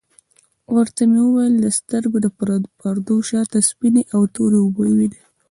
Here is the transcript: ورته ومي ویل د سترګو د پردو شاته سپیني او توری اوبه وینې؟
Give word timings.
ورته 0.75 1.01
ومي 1.05 1.23
ویل 1.29 1.55
د 1.61 1.67
سترګو 1.79 2.17
د 2.21 2.27
پردو 2.79 3.15
شاته 3.29 3.59
سپیني 3.69 4.03
او 4.15 4.21
توری 4.35 4.57
اوبه 4.61 4.81
وینې؟ 4.97 5.09